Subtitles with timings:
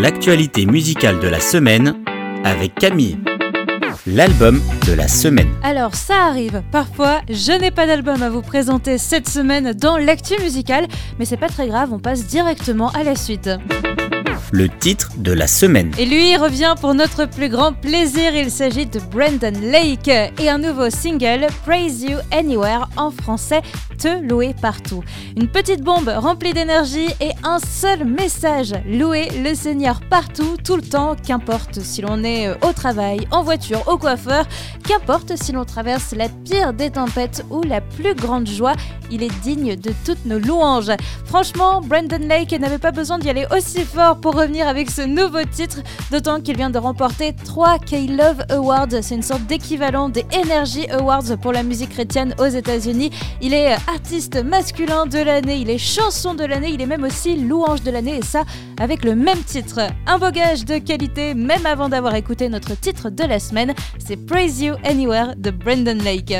[0.00, 1.96] l'actualité musicale de la semaine
[2.44, 3.18] avec Camille.
[4.06, 5.48] L'album de la semaine.
[5.64, 10.40] Alors ça arrive, parfois je n'ai pas d'album à vous présenter cette semaine dans l'actu
[10.40, 10.86] musicale,
[11.18, 13.50] mais c'est pas très grave, on passe directement à la suite
[14.52, 15.92] le titre de la semaine.
[15.98, 20.58] Et lui revient pour notre plus grand plaisir, il s'agit de Brandon Lake et un
[20.58, 23.62] nouveau single, Praise You Anywhere, en français,
[23.98, 25.02] Te louer partout.
[25.36, 30.82] Une petite bombe remplie d'énergie et un seul message, louer le Seigneur partout, tout le
[30.82, 34.46] temps, qu'importe si l'on est euh, au travail, en voiture, au coiffeur,
[34.86, 38.74] qu'importe si l'on traverse la pire des tempêtes ou la plus grande joie,
[39.10, 40.92] il est digne de toutes nos louanges.
[41.24, 45.42] Franchement, Brandon Lake n'avait pas besoin d'y aller aussi fort pour revenir avec ce nouveau
[45.50, 45.78] titre,
[46.12, 49.02] d'autant qu'il vient de remporter 3 K-Love Awards.
[49.02, 53.10] C'est une sorte d'équivalent des Energy Awards pour la musique chrétienne aux États-Unis.
[53.40, 57.36] Il est artiste masculin de l'année, il est chanson de l'année, il est même aussi
[57.36, 58.44] louange de l'année, et ça
[58.78, 59.80] avec le même titre.
[60.06, 64.16] Un beau gage de qualité, même avant d'avoir écouté notre titre de la semaine, c'est
[64.26, 66.34] Praise You Anywhere de Brandon Lake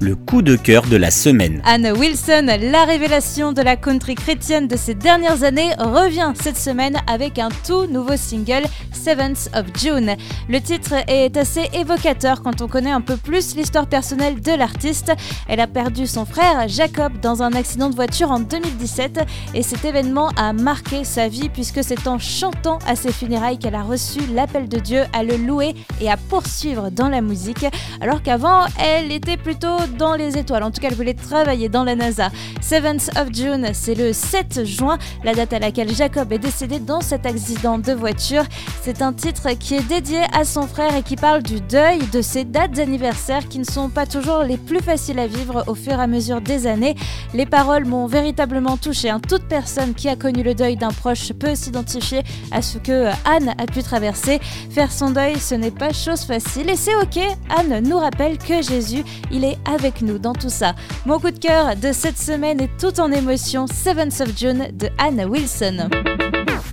[0.00, 1.60] le coup de cœur de la semaine.
[1.64, 6.96] Anne Wilson, la révélation de la country chrétienne de ces dernières années, revient cette semaine
[7.06, 10.16] avec un tout nouveau single, Seventh of June.
[10.48, 15.12] Le titre est assez évocateur quand on connaît un peu plus l'histoire personnelle de l'artiste.
[15.48, 19.20] Elle a perdu son frère Jacob dans un accident de voiture en 2017
[19.54, 23.74] et cet événement a marqué sa vie puisque c'est en chantant à ses funérailles qu'elle
[23.74, 27.66] a reçu l'appel de Dieu à le louer et à poursuivre dans la musique
[28.00, 30.62] alors qu'avant elle était plutôt dans les étoiles.
[30.62, 32.30] En tout cas, elle voulait travailler dans la NASA.
[32.60, 37.00] Seventh of June, c'est le 7 juin, la date à laquelle Jacob est décédé dans
[37.00, 38.44] cet accident de voiture.
[38.82, 42.22] C'est un titre qui est dédié à son frère et qui parle du deuil de
[42.22, 45.92] ces dates anniversaires qui ne sont pas toujours les plus faciles à vivre au fur
[45.92, 46.94] et à mesure des années.
[47.34, 49.10] Les paroles m'ont véritablement touché.
[49.10, 49.20] Hein.
[49.26, 53.54] Toute personne qui a connu le deuil d'un proche peut s'identifier à ce que Anne
[53.58, 54.40] a pu traverser.
[54.70, 57.18] Faire son deuil, ce n'est pas chose facile et c'est ok.
[57.56, 60.74] Anne nous rappelle que Jésus, il est avec avec nous dans tout ça.
[61.06, 64.90] Mon coup de cœur de cette semaine est tout en émotion, Seventh of June de
[64.98, 65.88] Anna Wilson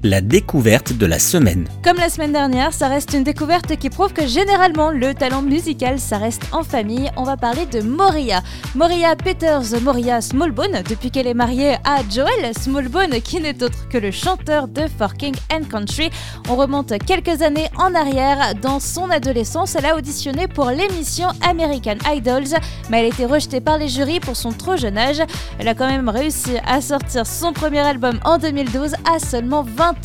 [0.07, 1.67] la découverte de la semaine.
[1.83, 5.99] Comme la semaine dernière, ça reste une découverte qui prouve que généralement le talent musical,
[5.99, 7.11] ça reste en famille.
[7.17, 8.41] On va parler de Moria.
[8.73, 13.97] Moria Peters, Moria Smallbone, depuis qu'elle est mariée à Joel Smallbone, qui n'est autre que
[13.97, 16.09] le chanteur de For King and Country.
[16.49, 18.55] On remonte quelques années en arrière.
[18.61, 22.57] Dans son adolescence, elle a auditionné pour l'émission American Idols,
[22.89, 25.21] mais elle a été rejetée par les jurys pour son trop jeune âge.
[25.59, 29.96] Elle a quand même réussi à sortir son premier album en 2012 à seulement 20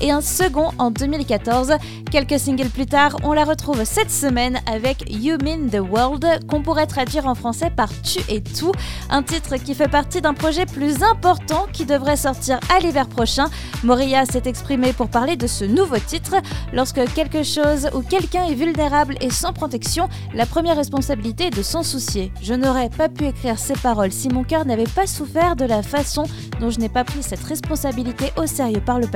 [0.00, 1.74] et un second en 2014.
[2.10, 6.62] Quelques singles plus tard, on la retrouve cette semaine avec You Mean the World, qu'on
[6.62, 8.72] pourrait traduire en français par Tu et tout,
[9.10, 13.46] un titre qui fait partie d'un projet plus important qui devrait sortir à l'hiver prochain.
[13.84, 16.36] Moria s'est exprimée pour parler de ce nouveau titre.
[16.72, 21.62] Lorsque quelque chose ou quelqu'un est vulnérable et sans protection, la première responsabilité est de
[21.62, 22.32] s'en soucier.
[22.42, 25.82] Je n'aurais pas pu écrire ces paroles si mon cœur n'avait pas souffert de la
[25.82, 26.24] façon
[26.60, 29.06] dont je n'ai pas pris cette responsabilité au sérieux par le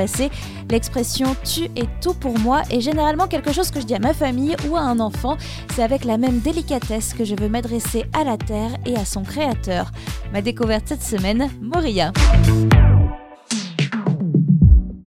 [0.71, 4.15] L'expression tu es tout pour moi est généralement quelque chose que je dis à ma
[4.15, 5.37] famille ou à un enfant.
[5.75, 9.23] C'est avec la même délicatesse que je veux m'adresser à la terre et à son
[9.23, 9.91] créateur.
[10.33, 12.13] Ma découverte cette semaine, Moria.